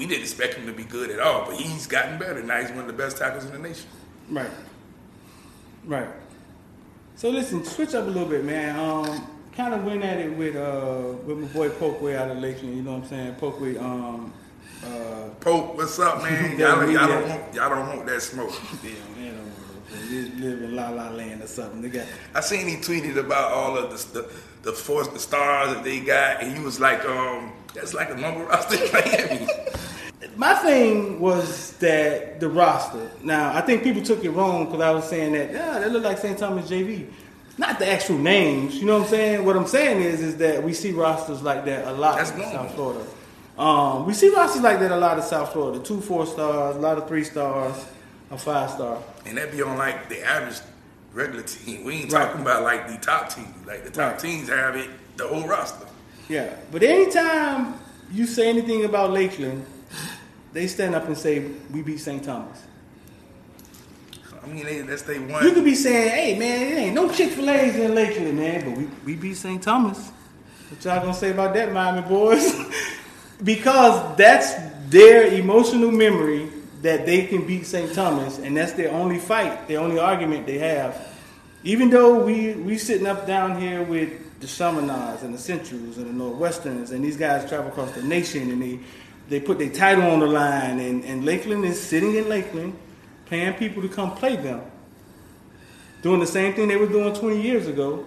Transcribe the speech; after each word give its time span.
we 0.00 0.06
didn't 0.06 0.22
expect 0.22 0.54
him 0.54 0.64
to 0.64 0.72
be 0.72 0.84
good 0.84 1.10
at 1.10 1.20
all, 1.20 1.44
but 1.44 1.56
he's 1.56 1.86
gotten 1.86 2.18
better. 2.18 2.42
Now 2.42 2.58
he's 2.58 2.70
one 2.70 2.78
of 2.78 2.86
the 2.86 2.94
best 2.94 3.18
tackles 3.18 3.44
in 3.44 3.52
the 3.52 3.58
nation. 3.58 3.84
Right. 4.30 4.50
Right. 5.84 6.08
So 7.16 7.28
listen, 7.28 7.62
switch 7.66 7.94
up 7.94 8.06
a 8.06 8.08
little 8.08 8.26
bit, 8.26 8.42
man. 8.42 8.80
Um, 8.80 9.30
kind 9.54 9.74
of 9.74 9.84
went 9.84 10.02
at 10.02 10.16
it 10.18 10.34
with 10.34 10.56
uh 10.56 11.16
with 11.26 11.36
my 11.36 11.46
boy 11.48 11.68
Pokeway 11.68 12.16
out 12.16 12.30
of 12.30 12.38
Lakeland. 12.38 12.76
You 12.78 12.82
know 12.82 12.92
what 12.92 13.02
I'm 13.02 13.08
saying? 13.10 13.34
Pokeway. 13.34 13.78
Um, 13.78 14.32
uh, 14.86 15.28
Pope, 15.38 15.76
what's 15.76 15.98
up, 15.98 16.22
man? 16.22 16.50
y'all, 16.58 16.90
y'all, 16.90 17.06
don't 17.06 17.28
want, 17.28 17.54
y'all 17.54 17.68
don't 17.68 17.86
want 17.86 18.06
that 18.06 18.22
smoke. 18.22 18.54
yeah, 18.82 18.92
man, 19.18 19.34
don't 19.90 20.40
live 20.40 20.62
in 20.62 20.74
La 20.74 20.88
La 20.88 21.10
Land 21.10 21.42
or 21.42 21.46
something. 21.46 21.82
They 21.82 21.90
got. 21.90 22.06
I 22.34 22.40
seen 22.40 22.66
he 22.66 22.76
tweeted 22.76 23.18
about 23.18 23.52
all 23.52 23.76
of 23.76 23.90
the 23.90 24.22
the, 24.22 24.32
the 24.62 24.72
force, 24.72 25.08
the 25.08 25.18
stars 25.18 25.74
that 25.74 25.84
they 25.84 26.00
got, 26.00 26.42
and 26.42 26.56
he 26.56 26.64
was 26.64 26.80
like, 26.80 27.04
um, 27.04 27.52
that's 27.74 27.94
like 27.94 28.10
a 28.10 28.16
number 28.16 28.44
roster 28.44 28.76
in 28.82 28.92
Miami. 28.92 29.48
My 30.36 30.54
thing 30.54 31.20
was 31.20 31.72
that 31.78 32.40
the 32.40 32.48
roster. 32.48 33.10
Now, 33.22 33.54
I 33.56 33.60
think 33.62 33.82
people 33.82 34.02
took 34.02 34.24
it 34.24 34.30
wrong 34.30 34.66
because 34.66 34.80
I 34.80 34.90
was 34.90 35.04
saying 35.08 35.32
that, 35.32 35.52
yeah, 35.52 35.78
that 35.78 35.90
look 35.92 36.04
like 36.04 36.18
St. 36.18 36.38
Thomas 36.38 36.70
JV. 36.70 37.06
Not 37.58 37.78
the 37.78 37.86
actual 37.90 38.16
names, 38.18 38.76
you 38.76 38.86
know 38.86 38.98
what 38.98 39.04
I'm 39.04 39.10
saying? 39.10 39.44
What 39.44 39.56
I'm 39.56 39.66
saying 39.66 40.00
is, 40.00 40.20
is 40.22 40.36
that 40.38 40.62
we 40.62 40.72
see 40.72 40.92
rosters 40.92 41.42
like 41.42 41.64
that 41.66 41.86
a 41.86 41.92
lot 41.92 42.16
That's 42.16 42.30
in 42.30 42.38
normal. 42.38 42.54
South 42.64 42.74
Florida. 42.74 43.04
Um, 43.58 44.06
we 44.06 44.14
see 44.14 44.30
rosters 44.30 44.62
like 44.62 44.78
that 44.80 44.90
a 44.92 44.96
lot 44.96 45.18
in 45.18 45.22
South 45.22 45.52
Florida. 45.52 45.78
Two 45.82 46.00
four 46.00 46.24
stars, 46.26 46.76
a 46.76 46.78
lot 46.78 46.96
of 46.96 47.06
three 47.06 47.24
stars, 47.24 47.84
a 48.30 48.38
five 48.38 48.70
star. 48.70 49.02
and 49.26 49.36
that 49.36 49.52
be 49.52 49.60
on 49.60 49.76
like 49.76 50.08
the 50.08 50.22
average 50.26 50.60
regular 51.12 51.42
team. 51.42 51.84
We 51.84 51.94
ain't 51.96 52.12
Right. 52.12 52.26
talking 52.26 52.40
about 52.40 52.62
like 52.62 52.88
the 52.88 52.96
top 52.96 53.28
teams. 53.34 53.66
Like 53.66 53.84
the 53.84 53.90
top 53.90 54.12
Right. 54.12 54.20
teams 54.20 54.48
have 54.48 54.76
it, 54.76 54.88
the 55.16 55.26
whole 55.28 55.46
roster. 55.46 55.86
Yeah, 56.30 56.54
but 56.70 56.84
anytime 56.84 57.74
you 58.12 58.24
say 58.24 58.48
anything 58.48 58.84
about 58.84 59.10
Lakeland, 59.10 59.66
they 60.52 60.68
stand 60.68 60.94
up 60.94 61.06
and 61.06 61.18
say 61.18 61.50
we 61.72 61.82
beat 61.82 61.98
St. 61.98 62.22
Thomas. 62.22 62.62
I 64.40 64.46
mean, 64.46 64.64
they, 64.64 64.80
that's 64.82 65.02
they 65.02 65.18
one. 65.18 65.44
You 65.44 65.50
could 65.50 65.64
be 65.64 65.74
saying, 65.74 66.10
"Hey 66.10 66.38
man, 66.38 66.72
it 66.72 66.76
ain't 66.78 66.94
no 66.94 67.10
Chick 67.10 67.32
Fil 67.32 67.50
A's 67.50 67.74
in 67.74 67.96
Lakeland, 67.96 68.38
man," 68.38 68.64
but 68.64 68.78
we 68.78 68.88
we 69.04 69.16
beat 69.16 69.34
St. 69.38 69.60
Thomas. 69.60 70.12
What 70.70 70.84
y'all 70.84 71.00
gonna 71.00 71.14
say 71.14 71.32
about 71.32 71.52
that, 71.54 71.72
Miami 71.72 72.08
boys? 72.08 72.54
because 73.42 74.16
that's 74.16 74.54
their 74.88 75.34
emotional 75.34 75.90
memory 75.90 76.48
that 76.82 77.06
they 77.06 77.26
can 77.26 77.44
beat 77.44 77.66
St. 77.66 77.92
Thomas, 77.92 78.38
and 78.38 78.56
that's 78.56 78.72
their 78.74 78.92
only 78.92 79.18
fight, 79.18 79.66
their 79.66 79.80
only 79.80 79.98
argument 79.98 80.46
they 80.46 80.58
have. 80.58 81.08
Even 81.64 81.90
though 81.90 82.24
we 82.24 82.54
we 82.54 82.78
sitting 82.78 83.08
up 83.08 83.26
down 83.26 83.60
here 83.60 83.82
with 83.82 84.29
the 84.40 84.46
Chaminades 84.46 85.22
and 85.22 85.34
the 85.34 85.38
Centrals 85.38 85.98
and 85.98 86.06
the 86.06 86.24
Northwesterns, 86.24 86.90
and 86.90 87.04
these 87.04 87.16
guys 87.16 87.48
travel 87.48 87.68
across 87.68 87.92
the 87.92 88.02
nation, 88.02 88.50
and 88.50 88.62
they 88.62 88.80
they 89.28 89.38
put 89.38 89.58
their 89.58 89.70
title 89.70 90.04
on 90.10 90.18
the 90.18 90.26
line, 90.26 90.80
and, 90.80 91.04
and 91.04 91.24
Lakeland 91.24 91.64
is 91.64 91.80
sitting 91.80 92.16
in 92.16 92.28
Lakeland, 92.28 92.76
paying 93.26 93.54
people 93.54 93.80
to 93.80 93.88
come 93.88 94.12
play 94.16 94.34
them, 94.34 94.60
doing 96.02 96.18
the 96.18 96.26
same 96.26 96.52
thing 96.54 96.66
they 96.66 96.76
were 96.76 96.88
doing 96.88 97.14
20 97.14 97.40
years 97.40 97.68
ago. 97.68 98.04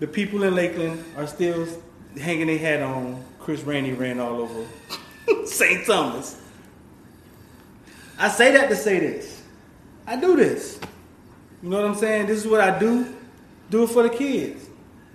The 0.00 0.08
people 0.08 0.42
in 0.42 0.56
Lakeland 0.56 1.04
are 1.16 1.28
still 1.28 1.68
hanging 2.20 2.48
their 2.48 2.58
hat 2.58 2.82
on. 2.82 3.24
Chris 3.38 3.62
Rainey 3.62 3.92
ran 3.92 4.18
all 4.18 4.40
over 4.40 4.66
St. 5.46 5.86
Thomas. 5.86 6.42
I 8.18 8.28
say 8.28 8.50
that 8.52 8.68
to 8.70 8.74
say 8.74 8.98
this. 8.98 9.42
I 10.04 10.16
do 10.16 10.34
this. 10.34 10.80
You 11.62 11.70
know 11.70 11.80
what 11.80 11.90
I'm 11.90 11.94
saying? 11.94 12.26
This 12.26 12.38
is 12.38 12.46
what 12.46 12.60
I 12.60 12.76
do. 12.76 13.14
Do 13.70 13.84
it 13.84 13.90
for 13.90 14.02
the 14.02 14.10
kids. 14.10 14.65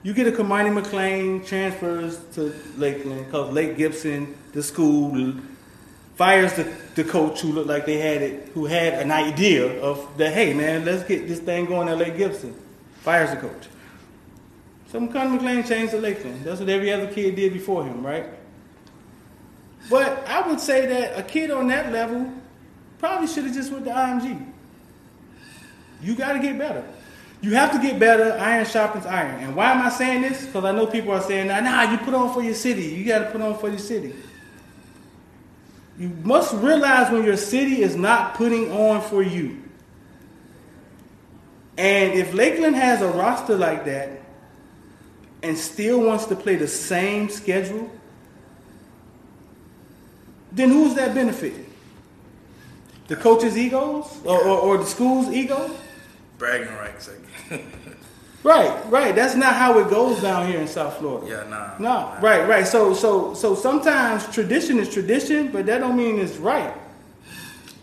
You 0.04 0.14
get 0.14 0.28
a 0.28 0.32
Kamani 0.32 0.74
McLean 0.74 1.44
transfers 1.46 2.20
to 2.34 2.54
Lakeland 2.78 3.26
because 3.26 3.54
Lake 3.54 3.78
Gibson, 3.78 4.36
the 4.52 4.64
school, 4.64 5.36
fires 6.16 6.54
the, 6.54 6.72
the 6.96 7.04
coach 7.04 7.42
who 7.42 7.52
looked 7.52 7.68
like 7.68 7.86
they 7.86 8.00
had 8.00 8.22
it, 8.22 8.50
who 8.54 8.66
had 8.66 8.94
an 8.94 9.12
idea 9.12 9.80
of 9.82 10.18
that. 10.18 10.34
Hey 10.34 10.54
man, 10.54 10.86
let's 10.86 11.04
get 11.04 11.28
this 11.28 11.40
thing 11.40 11.66
going 11.66 11.88
at 11.88 11.98
Lake 11.98 12.18
Gibson. 12.18 12.56
Fires 13.02 13.30
the 13.30 13.38
coach. 13.38 13.68
So 14.88 15.00
Kamani 15.00 15.34
McLean 15.34 15.64
changed 15.64 15.92
to 15.92 16.00
Lakeland. 16.00 16.44
That's 16.44 16.60
what 16.60 16.70
every 16.70 16.92
other 16.92 17.08
kid 17.08 17.36
did 17.36 17.54
before 17.54 17.86
him, 17.86 18.06
right? 18.06 18.26
But 19.90 20.28
I 20.28 20.48
would 20.48 20.60
say 20.60 20.86
that 20.88 21.18
a 21.18 21.24
kid 21.24 21.52
on 21.52 21.68
that 21.68 21.92
level 21.92 22.32
probably 22.98 23.28
should 23.28 23.46
have 23.46 23.54
just 23.54 23.72
went 23.72 23.86
to 23.86 23.92
IMG. 23.92 24.48
You 26.02 26.16
got 26.16 26.34
to 26.34 26.40
get 26.40 26.58
better. 26.58 26.84
You 27.42 27.56
have 27.56 27.72
to 27.72 27.80
get 27.80 28.00
better. 28.00 28.38
Iron 28.40 28.66
sharpens 28.66 29.06
iron. 29.06 29.44
And 29.44 29.56
why 29.56 29.72
am 29.72 29.82
I 29.82 29.90
saying 29.90 30.22
this? 30.22 30.46
Because 30.46 30.64
I 30.64 30.72
know 30.72 30.86
people 30.86 31.12
are 31.12 31.22
saying, 31.22 31.48
nah, 31.48 31.60
nah, 31.60 31.92
you 31.92 31.98
put 31.98 32.14
on 32.14 32.34
for 32.34 32.44
your 32.44 32.54
city. 32.54 32.84
You 32.84 33.06
got 33.06 33.20
to 33.20 33.32
put 33.32 33.42
on 33.42 33.58
for 33.58 33.70
your 33.70 33.80
city. 33.80 34.14
You 35.98 36.10
must 36.24 36.54
realize 36.54 37.12
when 37.12 37.24
your 37.24 37.38
city 37.38 37.82
is 37.82 37.96
not 37.96 38.36
putting 38.36 38.72
on 38.72 39.02
for 39.02 39.24
you. 39.24 39.62
And 41.78 42.14
if 42.14 42.34
Lakeland 42.34 42.76
has 42.76 43.02
a 43.02 43.08
roster 43.08 43.58
like 43.58 43.86
that 43.86 44.22
and 45.42 45.58
still 45.58 46.02
wants 46.02 46.26
to 46.26 46.36
play 46.36 46.56
the 46.56 46.68
same 46.68 47.30
schedule, 47.30 47.90
then 50.52 50.70
who's 50.70 50.94
that 50.96 51.16
benefiting? 51.16 51.66
The 53.08 53.16
coach's 53.16 53.58
egos 53.58 54.22
or, 54.26 54.40
or, 54.44 54.58
or 54.60 54.78
the 54.78 54.86
school's 54.86 55.28
ego? 55.30 55.72
Bragging 56.42 56.74
rights. 56.74 57.10
Right, 58.44 58.84
right. 58.90 59.14
That's 59.14 59.36
not 59.36 59.54
how 59.54 59.78
it 59.78 59.88
goes 59.92 60.20
down 60.20 60.48
here 60.48 60.60
in 60.60 60.68
South 60.68 60.98
Florida. 60.98 61.28
yeah, 61.30 61.44
nah. 61.48 61.78
No, 61.78 61.84
nah. 61.84 62.20
right, 62.22 62.50
right. 62.50 62.66
So, 62.66 62.92
so, 62.96 63.36
so 63.36 63.54
sometimes 63.54 64.28
tradition 64.34 64.80
is 64.80 64.92
tradition, 64.92 65.52
but 65.52 65.68
that 65.68 65.78
don't 65.78 65.96
mean 65.96 66.18
it's 66.18 66.38
right. 66.38 66.74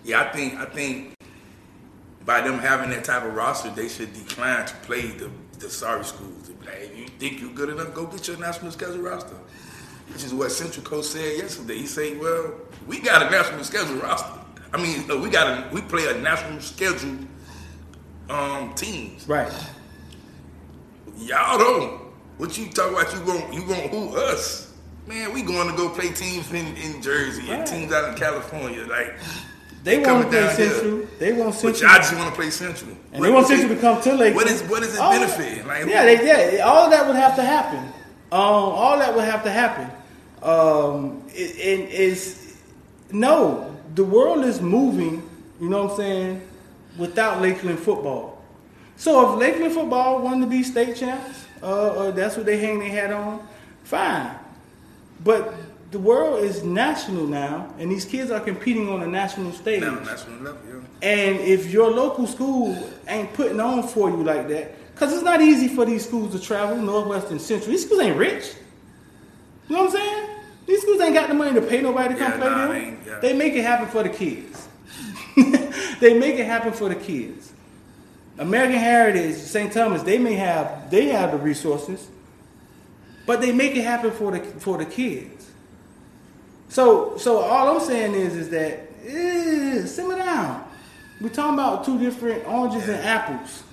Yeah, 0.02 0.22
I 0.22 0.32
think 0.32 0.54
I 0.54 0.64
think 0.64 1.14
by 2.26 2.40
them 2.40 2.58
having 2.58 2.90
that 2.90 3.04
type 3.04 3.22
of 3.22 3.36
roster, 3.36 3.70
they 3.70 3.86
should 3.86 4.12
decline 4.12 4.66
to 4.66 4.74
play 4.78 5.02
the 5.12 5.30
the 5.60 5.70
sorry 5.70 6.04
schools. 6.04 6.50
Like, 6.66 6.90
if 6.90 6.98
you 6.98 7.06
think 7.06 7.40
you're 7.40 7.52
good 7.52 7.68
enough, 7.68 7.94
go 7.94 8.06
get 8.06 8.26
your 8.26 8.38
national 8.38 8.72
schedule 8.72 8.98
roster. 8.98 9.36
Which 10.12 10.24
is 10.24 10.34
what 10.34 10.50
Central 10.50 10.84
Coast 10.84 11.12
said 11.12 11.38
yesterday. 11.38 11.76
He 11.78 11.86
said, 11.86 12.18
"Well, 12.18 12.54
we 12.88 12.98
got 12.98 13.22
a 13.24 13.30
national 13.30 13.62
schedule 13.62 13.98
roster. 13.98 14.40
I 14.74 14.82
mean, 14.82 15.06
we 15.22 15.30
got 15.30 15.46
a 15.46 15.72
we 15.72 15.82
play 15.82 16.08
a 16.08 16.18
national 16.18 16.60
schedule 16.62 17.16
um 18.28 18.74
teams. 18.74 19.26
Right. 19.28 19.52
Y'all 21.18 21.58
don't. 21.58 22.00
What 22.38 22.56
you 22.56 22.68
talk 22.68 22.92
about? 22.92 23.12
You 23.12 23.20
going 23.24 23.52
you 23.52 23.64
going 23.66 23.88
who 23.88 24.16
us? 24.16 24.72
Man, 25.06 25.32
we 25.32 25.42
going 25.42 25.70
to 25.70 25.76
go 25.76 25.88
play 25.88 26.10
teams 26.12 26.52
in, 26.52 26.76
in 26.76 27.00
Jersey 27.00 27.50
and 27.50 27.66
teams 27.66 27.92
out 27.92 28.10
in 28.10 28.14
California. 28.14 28.84
Like, 28.84 29.14
They 29.82 29.98
want 30.04 30.24
to 30.24 30.28
play 30.28 30.40
here. 30.40 30.50
Central. 30.70 31.06
They 31.18 31.32
want 31.32 31.50
but 31.62 31.76
Central. 31.76 31.90
y'all 31.90 31.98
just 31.98 32.14
want 32.14 32.28
to 32.28 32.34
play 32.34 32.50
Central. 32.50 32.90
And 33.14 33.24
they 33.24 33.30
want 33.30 33.46
Central 33.46 33.74
to 33.74 33.80
come 33.80 34.02
to 34.02 34.10
Lakeland. 34.12 34.36
What 34.36 34.46
is 34.48 34.62
what 34.64 34.82
is 34.82 34.94
it 34.94 35.00
All- 35.00 35.12
benefiting? 35.12 35.66
Like, 35.66 35.86
yeah, 35.86 36.04
they, 36.04 36.56
yeah, 36.56 36.62
all 36.64 36.84
of 36.84 36.90
that 36.90 37.06
would 37.06 37.16
have 37.16 37.36
to 37.36 37.42
happen. 37.42 37.78
Um, 38.30 38.40
all 38.42 38.98
that 38.98 39.14
would 39.16 39.24
have 39.24 39.42
to 39.44 39.50
happen. 39.50 39.90
Um, 40.42 41.24
it, 41.28 41.56
it 41.56 41.90
is 41.90 42.56
no, 43.10 43.74
the 43.94 44.04
world 44.04 44.44
is 44.44 44.60
moving. 44.60 45.28
You 45.60 45.70
know 45.70 45.84
what 45.84 45.92
I'm 45.92 45.96
saying? 45.96 46.48
Without 46.98 47.40
Lakeland 47.40 47.78
football. 47.78 48.42
So 48.96 49.32
if 49.32 49.38
Lakeland 49.38 49.72
football 49.72 50.20
wanted 50.20 50.46
to 50.46 50.50
be 50.50 50.62
state 50.62 50.96
champs, 50.96 51.46
uh, 51.62 51.94
or 51.94 52.12
that's 52.12 52.36
what 52.36 52.44
they 52.46 52.58
hang 52.58 52.80
their 52.80 52.90
hat 52.90 53.12
on, 53.12 53.46
fine. 53.84 54.30
But 55.24 55.54
the 55.90 55.98
world 55.98 56.42
is 56.44 56.62
national 56.64 57.26
now, 57.26 57.72
and 57.78 57.90
these 57.90 58.04
kids 58.04 58.30
are 58.30 58.40
competing 58.40 58.88
on 58.88 59.02
a 59.02 59.06
national 59.06 59.52
stage. 59.52 59.80
now 59.80 59.98
national 60.00 60.38
level, 60.42 60.60
yeah. 60.68 61.08
And 61.08 61.40
if 61.40 61.70
your 61.70 61.90
local 61.90 62.26
school 62.26 62.76
ain't 63.06 63.32
putting 63.32 63.60
on 63.60 63.86
for 63.86 64.10
you 64.10 64.22
like 64.24 64.48
that, 64.48 64.74
because 64.92 65.12
it's 65.12 65.22
not 65.22 65.40
easy 65.40 65.68
for 65.68 65.84
these 65.86 66.04
schools 66.04 66.32
to 66.32 66.40
travel, 66.40 66.76
Northwestern 66.76 67.38
Central. 67.38 67.70
These 67.70 67.86
schools 67.86 68.00
ain't 68.00 68.16
rich. 68.16 68.54
You 69.68 69.76
know 69.76 69.84
what 69.84 69.94
I'm 69.94 69.96
saying? 69.96 70.28
These 70.66 70.82
schools 70.82 71.00
ain't 71.00 71.14
got 71.14 71.28
the 71.28 71.34
money 71.34 71.54
to 71.58 71.62
pay 71.66 71.80
nobody 71.80 72.14
to 72.14 72.20
come 72.20 72.32
Yeah, 72.32 72.38
play 72.38 72.48
nah, 72.48 72.68
them. 72.68 72.98
yeah. 73.06 73.18
They 73.20 73.32
make 73.32 73.54
it 73.54 73.62
happen 73.62 73.86
for 73.88 74.02
the 74.02 74.08
kids. 74.08 74.67
They 76.00 76.18
make 76.18 76.36
it 76.36 76.46
happen 76.46 76.72
for 76.72 76.88
the 76.88 76.94
kids. 76.94 77.52
American 78.38 78.78
Heritage, 78.78 79.36
St. 79.36 79.72
Thomas, 79.72 80.02
they 80.02 80.18
may 80.18 80.34
have 80.34 80.90
they 80.90 81.06
have 81.08 81.32
the 81.32 81.38
resources, 81.38 82.08
but 83.26 83.40
they 83.40 83.52
make 83.52 83.74
it 83.74 83.82
happen 83.82 84.10
for 84.10 84.32
the 84.32 84.40
for 84.40 84.78
the 84.78 84.84
kids. 84.84 85.50
So 86.68 87.16
so 87.18 87.38
all 87.38 87.76
I'm 87.76 87.84
saying 87.84 88.14
is 88.14 88.36
is 88.36 88.50
that 88.50 88.80
eh, 89.06 89.84
simmer 89.86 90.16
down. 90.16 90.64
We're 91.20 91.30
talking 91.30 91.54
about 91.54 91.84
two 91.84 91.98
different 91.98 92.46
oranges 92.46 92.88
and 92.88 93.04
apples. 93.04 93.64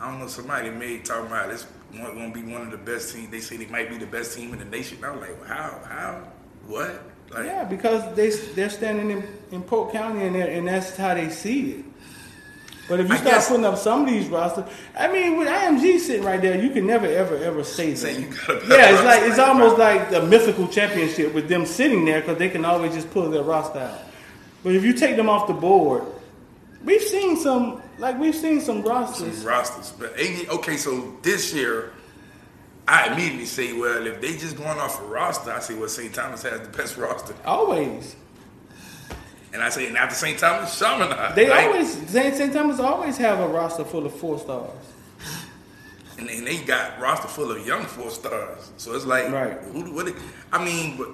I 0.00 0.10
don't 0.10 0.20
know. 0.20 0.28
Somebody 0.28 0.70
may 0.70 0.98
talk 0.98 1.26
about 1.26 1.50
this 1.50 1.66
going 1.92 2.32
to 2.32 2.40
be 2.40 2.52
one 2.52 2.62
of 2.62 2.70
the 2.70 2.76
best 2.76 3.14
teams. 3.14 3.30
They 3.30 3.40
say 3.40 3.56
they 3.56 3.66
might 3.66 3.88
be 3.88 3.98
the 3.98 4.06
best 4.06 4.36
team 4.36 4.52
in 4.52 4.58
the 4.58 4.64
nation. 4.64 4.98
I'm 5.04 5.20
like, 5.20 5.44
how? 5.46 5.80
How? 5.84 6.24
What? 6.66 7.02
Like, 7.34 7.46
Yeah, 7.46 7.64
because 7.64 8.14
they 8.14 8.30
they're 8.54 8.70
standing 8.70 9.10
in, 9.10 9.24
in 9.52 9.62
Polk 9.62 9.92
County 9.92 10.26
and 10.26 10.36
and 10.36 10.68
that's 10.68 10.96
how 10.96 11.14
they 11.14 11.28
see 11.30 11.70
it. 11.72 11.84
But 12.86 13.00
if 13.00 13.08
you 13.08 13.14
I 13.14 13.16
start 13.16 13.34
guess- 13.36 13.48
putting 13.48 13.64
up 13.64 13.78
some 13.78 14.02
of 14.02 14.08
these 14.08 14.28
rosters, 14.28 14.66
I 14.98 15.10
mean, 15.10 15.38
with 15.38 15.48
IMG 15.48 15.98
sitting 16.00 16.22
right 16.22 16.40
there, 16.42 16.60
you 16.62 16.68
can 16.68 16.86
never, 16.86 17.06
ever, 17.06 17.34
ever 17.38 17.64
say 17.64 17.94
Say 17.94 18.12
that. 18.14 18.20
you 18.20 18.26
got 18.28 18.48
a 18.50 18.54
better 18.68 18.74
Yeah, 18.76 18.90
it's 18.94 19.04
like 19.04 19.22
it's 19.22 19.38
almost 19.38 19.78
like 19.78 20.10
the 20.10 20.22
mythical 20.22 20.68
championship 20.68 21.32
with 21.32 21.48
them 21.48 21.64
sitting 21.64 22.04
there 22.04 22.20
because 22.20 22.36
they 22.38 22.50
can 22.50 22.64
always 22.66 22.92
just 22.92 23.10
pull 23.10 23.30
their 23.30 23.42
roster 23.42 23.78
out. 23.78 24.00
But 24.62 24.74
if 24.74 24.84
you 24.84 24.92
take 24.92 25.16
them 25.16 25.28
off 25.30 25.46
the 25.46 25.54
board, 25.54 26.04
we've 26.84 27.02
seen 27.02 27.36
some, 27.38 27.80
like 27.98 28.18
we've 28.18 28.34
seen 28.36 28.60
some 28.60 28.82
rosters. 28.82 29.38
some 29.38 29.46
rosters. 29.46 29.92
But 29.98 30.12
okay, 30.58 30.76
so 30.76 31.16
this 31.22 31.54
year, 31.54 31.92
I 32.86 33.12
immediately 33.12 33.46
say, 33.46 33.72
well, 33.72 34.06
if 34.06 34.20
they 34.20 34.36
just 34.36 34.56
going 34.56 34.78
off 34.78 35.00
a 35.00 35.04
roster, 35.04 35.50
I 35.50 35.60
say, 35.60 35.74
well, 35.74 35.88
St. 35.88 36.14
Thomas 36.14 36.42
has 36.42 36.60
the 36.60 36.68
best 36.68 36.96
roster, 36.98 37.34
Always, 37.44 38.14
and 39.52 39.62
I 39.62 39.68
say, 39.70 39.86
and 39.86 39.96
after 39.96 40.14
St. 40.14 40.38
Thomas, 40.38 40.76
Chaminade. 40.78 41.34
they 41.34 41.48
right? 41.48 41.66
always 41.68 41.92
St. 42.10 42.34
St. 42.34 42.52
Thomas 42.52 42.80
always 42.80 43.16
have 43.18 43.40
a 43.40 43.48
roster 43.48 43.84
full 43.84 44.04
of 44.04 44.14
four 44.14 44.38
stars. 44.38 44.70
and 46.18 46.28
then 46.28 46.44
they 46.44 46.58
got 46.58 47.00
roster 47.00 47.28
full 47.28 47.50
of 47.52 47.66
young 47.66 47.84
four 47.84 48.10
stars. 48.10 48.70
So 48.76 48.94
it's 48.94 49.06
like, 49.06 49.30
Right. 49.30 49.58
who? 49.72 49.92
What? 49.94 50.12
I 50.52 50.62
mean, 50.64 50.96
but 50.98 51.08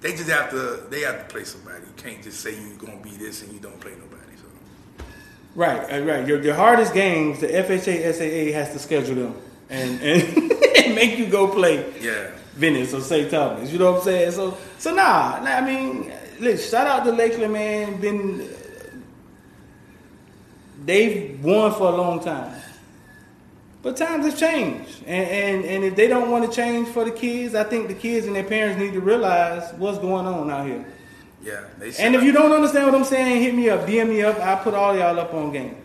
they 0.00 0.12
just 0.12 0.28
have 0.30 0.50
to. 0.50 0.84
They 0.90 1.00
have 1.00 1.18
to 1.20 1.24
play 1.32 1.44
somebody. 1.44 1.80
You 1.86 1.92
can't 1.96 2.22
just 2.22 2.40
say 2.40 2.54
you're 2.54 2.76
gonna 2.78 2.96
be 3.02 3.10
this 3.10 3.42
and 3.42 3.52
you 3.52 3.58
don't 3.60 3.80
play 3.80 3.92
nobody. 3.92 4.36
So 4.36 5.04
Right, 5.54 5.80
uh, 5.92 6.02
right. 6.04 6.26
Your, 6.26 6.40
your 6.42 6.54
hardest 6.54 6.94
games, 6.94 7.40
the 7.40 7.48
FHSAA 7.48 8.52
has 8.52 8.72
to 8.72 8.78
schedule 8.78 9.16
them 9.16 9.34
and 9.68 10.00
and, 10.02 10.22
and 10.76 10.89
make 11.00 11.18
you 11.18 11.26
go 11.26 11.48
play 11.48 11.92
yeah, 12.00 12.30
Venice 12.54 12.94
or 12.94 13.00
St. 13.00 13.30
Thomas. 13.30 13.72
You 13.72 13.78
know 13.78 13.92
what 13.92 13.98
I'm 13.98 14.04
saying? 14.04 14.32
So 14.32 14.56
so 14.78 14.94
nah, 14.94 15.40
nah 15.42 15.50
I 15.50 15.60
mean, 15.60 16.12
look, 16.40 16.58
shout 16.58 16.86
out 16.86 17.04
to 17.04 17.12
Lakeland, 17.12 17.52
man. 17.52 18.00
Been 18.00 18.48
they've 20.84 21.42
won 21.42 21.72
for 21.72 21.92
a 21.92 21.96
long 21.96 22.20
time. 22.22 22.56
But 23.82 23.96
times 23.96 24.26
have 24.26 24.38
changed. 24.38 25.02
And, 25.06 25.28
and 25.28 25.64
and 25.64 25.84
if 25.84 25.96
they 25.96 26.06
don't 26.06 26.30
want 26.30 26.48
to 26.48 26.54
change 26.54 26.88
for 26.88 27.04
the 27.04 27.10
kids, 27.10 27.54
I 27.54 27.64
think 27.64 27.88
the 27.88 27.94
kids 27.94 28.26
and 28.26 28.36
their 28.36 28.44
parents 28.44 28.78
need 28.78 28.92
to 28.92 29.00
realize 29.00 29.72
what's 29.74 29.98
going 29.98 30.26
on 30.26 30.50
out 30.50 30.66
here. 30.66 30.84
yeah. 31.42 31.64
And 31.98 32.14
if 32.14 32.22
you 32.22 32.32
don't 32.32 32.52
understand 32.52 32.84
what 32.86 32.94
I'm 32.94 33.04
saying, 33.04 33.42
hit 33.42 33.54
me 33.54 33.70
up, 33.70 33.86
DM 33.86 34.10
me 34.10 34.22
up. 34.22 34.38
I 34.38 34.56
put 34.56 34.74
all 34.74 34.94
y'all 34.94 35.18
up 35.18 35.32
on 35.32 35.52
game. 35.52 35.76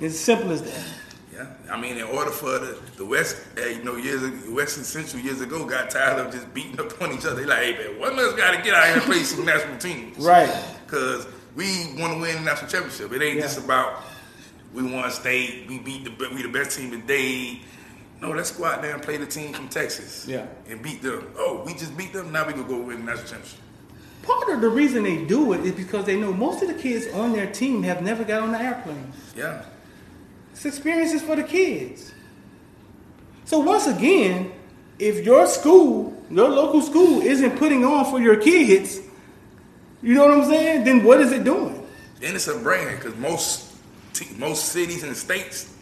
It's 0.00 0.18
simple 0.18 0.52
as 0.52 0.62
that. 0.62 0.84
Yeah, 1.34 1.46
I 1.68 1.80
mean, 1.80 1.96
in 1.96 2.04
order 2.04 2.30
for 2.30 2.58
the, 2.60 2.78
the 2.96 3.04
West, 3.04 3.36
eh, 3.56 3.70
you 3.70 3.82
know, 3.82 3.96
years 3.96 4.22
West 4.48 4.76
and 4.76 4.86
Central 4.86 5.20
years 5.20 5.40
ago 5.40 5.64
got 5.64 5.90
tired 5.90 6.24
of 6.24 6.32
just 6.32 6.52
beating 6.54 6.78
up 6.78 7.00
on 7.02 7.12
each 7.12 7.24
other. 7.26 7.36
They 7.36 7.44
like, 7.46 7.58
hey 7.58 7.72
man, 7.90 7.98
one 8.00 8.12
of 8.12 8.18
us 8.18 8.34
got 8.34 8.52
to 8.56 8.62
get 8.62 8.72
out 8.74 8.84
here 8.84 8.94
and 8.94 9.02
play 9.02 9.18
some 9.24 9.44
national 9.52 9.78
teams, 9.78 10.16
Right. 10.24 10.48
Because 10.86 11.26
we 11.56 11.66
want 11.98 12.12
to 12.14 12.20
win 12.20 12.36
the 12.36 12.40
national 12.42 12.70
championship. 12.70 13.12
It 13.12 13.22
ain't 13.22 13.36
Yeah. 13.36 13.42
just 13.42 13.58
about 13.58 14.02
we 14.72 14.82
won 14.82 15.10
state, 15.10 15.66
we 15.68 15.78
beat 15.80 16.04
the 16.04 16.28
we 16.34 16.42
the 16.42 16.48
best 16.48 16.76
team 16.78 16.92
in 16.92 17.04
Dade. 17.06 17.60
No, 18.20 18.30
let's 18.30 18.52
go 18.52 18.64
out 18.64 18.80
there 18.80 18.94
and 18.94 19.02
play 19.02 19.16
the 19.16 19.26
team 19.26 19.52
from 19.52 19.68
Texas. 19.68 20.26
Yeah. 20.28 20.46
and 20.68 20.80
beat 20.82 21.02
them. 21.02 21.26
Oh, 21.36 21.62
we 21.66 21.74
just 21.74 21.96
beat 21.96 22.12
them. 22.12 22.30
Now 22.32 22.46
we 22.46 22.52
gonna 22.52 22.68
go 22.68 22.78
win 22.80 23.00
the 23.04 23.10
national 23.10 23.26
championship. 23.28 23.58
Part 24.22 24.48
of 24.50 24.60
the 24.62 24.68
reason 24.70 25.02
they 25.02 25.24
do 25.24 25.52
it 25.52 25.60
is 25.66 25.72
because 25.72 26.06
they 26.06 26.18
know 26.18 26.32
most 26.32 26.62
of 26.62 26.68
the 26.68 26.74
kids 26.74 27.12
on 27.12 27.32
their 27.32 27.50
team 27.52 27.82
have 27.82 28.02
never 28.02 28.24
got 28.24 28.42
on 28.42 28.52
the 28.52 28.58
airplane. 28.60 29.12
Yeah, 29.36 29.62
It's 30.54 30.64
experiences 30.64 31.20
for 31.20 31.34
the 31.34 31.42
kids. 31.42 32.12
So 33.44 33.58
once 33.58 33.88
again, 33.88 34.52
if 35.00 35.24
your 35.24 35.48
school, 35.48 36.16
your 36.30 36.48
local 36.48 36.80
school, 36.80 37.22
isn't 37.22 37.58
putting 37.58 37.84
on 37.84 38.04
for 38.04 38.20
your 38.20 38.36
kids, 38.36 39.00
you 40.00 40.14
know 40.14 40.26
what 40.26 40.38
I'm 40.38 40.44
saying? 40.44 40.84
Then 40.84 41.02
what 41.02 41.20
is 41.20 41.32
it 41.32 41.42
doing? 41.42 41.84
Then 42.20 42.36
it's 42.36 42.46
a 42.46 42.56
brand 42.56 43.00
because 43.00 43.16
most 43.16 43.72
most 44.38 44.66
cities 44.66 45.02
and 45.02 45.16
states 45.16 45.73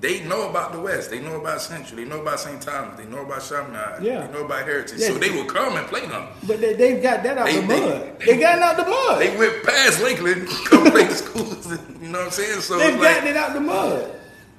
they 0.00 0.22
know 0.24 0.48
about 0.50 0.72
the 0.72 0.80
West. 0.80 1.10
They 1.10 1.20
know 1.20 1.40
about 1.40 1.60
Central. 1.62 1.96
They 1.96 2.04
know 2.04 2.20
about 2.20 2.38
St. 2.38 2.60
Thomas. 2.60 2.98
They 2.98 3.06
know 3.06 3.22
about 3.24 3.42
Chaminade. 3.42 4.02
Yeah. 4.02 4.26
They 4.26 4.32
know 4.32 4.44
about 4.44 4.64
Heritage. 4.66 4.98
Yeah. 5.00 5.08
So 5.08 5.14
they 5.14 5.30
will 5.30 5.46
come 5.46 5.76
and 5.76 5.86
play 5.86 6.04
them. 6.06 6.26
But 6.46 6.60
they, 6.60 6.74
they've 6.74 7.02
got 7.02 7.22
that 7.22 7.38
out 7.38 7.46
They- 7.46 7.60
the 7.60 7.66
they- 7.66 7.80
mud. 7.80 8.20
They, 8.20 8.38
got 8.38 8.58
it 8.58 8.62
out 8.62 8.76
the 8.76 8.84
mud. 8.90 9.20
They 9.20 9.36
went 9.36 9.62
past 9.64 10.02
Lakeland, 10.02 10.48
come 10.66 10.90
play 10.90 11.04
the 11.04 11.14
schools. 11.14 11.66
You 12.06 12.12
know 12.12 12.18
what 12.18 12.26
I'm 12.26 12.30
saying? 12.32 12.60
So 12.60 12.78
They've 12.78 12.94
it's 12.94 13.02
like, 13.02 13.14
gotten 13.16 13.28
it 13.30 13.36
out 13.36 13.52
the 13.54 13.60
mud. 13.60 14.14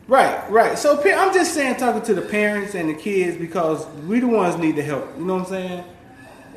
Right, 0.09 0.49
right. 0.51 0.77
So 0.77 0.99
I'm 1.01 1.33
just 1.33 1.53
saying, 1.53 1.77
talking 1.77 2.01
to 2.01 2.13
the 2.13 2.21
parents 2.21 2.75
and 2.75 2.89
the 2.89 2.93
kids 2.93 3.37
because 3.37 3.85
we 4.07 4.19
the 4.19 4.27
ones 4.27 4.57
need 4.57 4.75
the 4.75 4.81
help. 4.81 5.07
You 5.17 5.23
know 5.23 5.35
what 5.35 5.43
I'm 5.43 5.49
saying? 5.49 5.83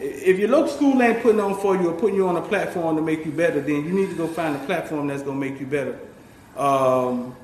If 0.00 0.38
your 0.38 0.48
local 0.48 0.68
school 0.72 1.00
ain't 1.02 1.22
putting 1.22 1.40
on 1.40 1.54
for 1.60 1.76
you 1.76 1.90
or 1.90 1.92
putting 1.92 2.16
you 2.16 2.26
on 2.26 2.36
a 2.36 2.42
platform 2.42 2.96
to 2.96 3.02
make 3.02 3.24
you 3.24 3.30
better, 3.30 3.60
then 3.60 3.84
you 3.84 3.92
need 3.92 4.08
to 4.10 4.16
go 4.16 4.26
find 4.26 4.56
a 4.56 4.58
platform 4.66 5.06
that's 5.06 5.22
gonna 5.22 5.38
make 5.38 5.60
you 5.60 5.66
better. 5.66 5.98
Um, 6.56 7.36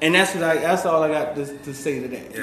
and 0.00 0.14
that's 0.14 0.34
what 0.34 0.44
I. 0.44 0.56
That's 0.58 0.86
all 0.86 1.02
I 1.02 1.08
got 1.08 1.34
to, 1.36 1.46
to 1.46 1.74
say 1.74 2.00
to 2.00 2.08
that. 2.08 2.34
Yeah. 2.34 2.42